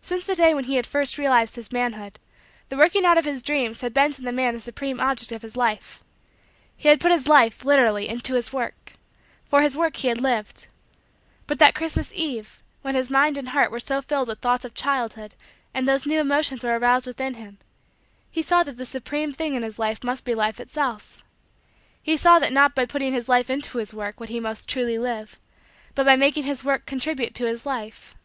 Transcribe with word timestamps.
Since 0.00 0.26
the 0.26 0.34
day 0.34 0.52
when 0.52 0.64
he 0.64 0.74
had 0.74 0.84
first 0.84 1.16
realized 1.16 1.54
his 1.54 1.70
manhood, 1.70 2.18
the 2.70 2.76
working 2.76 3.04
out 3.04 3.16
of 3.16 3.24
his 3.24 3.40
dreams 3.40 3.82
had 3.82 3.94
been 3.94 4.10
to 4.10 4.20
the 4.20 4.32
man 4.32 4.52
the 4.52 4.58
supreme 4.60 4.98
object 4.98 5.30
of 5.30 5.42
his 5.42 5.56
life. 5.56 6.02
He 6.76 6.88
had 6.88 6.98
put 6.98 7.12
his 7.12 7.28
life, 7.28 7.64
literally, 7.64 8.08
into 8.08 8.34
his 8.34 8.52
work. 8.52 8.94
For 9.44 9.62
his 9.62 9.76
work 9.76 9.94
he 9.98 10.08
had 10.08 10.20
lived. 10.20 10.66
But 11.46 11.60
that 11.60 11.76
Christmas 11.76 12.12
eve, 12.14 12.64
when 12.82 12.96
his 12.96 13.10
mind 13.10 13.38
and 13.38 13.50
heart 13.50 13.70
were 13.70 13.78
so 13.78 14.02
filled 14.02 14.26
with 14.26 14.40
thoughts 14.40 14.64
of 14.64 14.74
childhood 14.74 15.36
and 15.72 15.86
those 15.86 16.04
new 16.04 16.18
emotions 16.20 16.64
were 16.64 16.76
aroused 16.76 17.06
within 17.06 17.34
him, 17.34 17.58
he 18.28 18.42
saw 18.42 18.64
that 18.64 18.76
the 18.76 18.84
supreme 18.84 19.30
thing 19.30 19.54
in 19.54 19.62
his 19.62 19.78
life 19.78 20.02
must 20.02 20.24
be 20.24 20.34
Life 20.34 20.58
itself. 20.58 21.22
He 22.02 22.16
saw 22.16 22.40
that 22.40 22.52
not 22.52 22.74
by 22.74 22.86
putting 22.86 23.12
his 23.12 23.28
life 23.28 23.48
into 23.48 23.78
his 23.78 23.94
work, 23.94 24.18
would 24.18 24.30
he 24.30 24.40
most 24.40 24.68
truly 24.68 24.98
live, 24.98 25.38
but 25.94 26.06
by 26.06 26.16
making 26.16 26.42
his 26.42 26.64
work 26.64 26.86
contribute 26.86 27.36
to 27.36 27.46
his 27.46 27.64
life. 27.64 28.16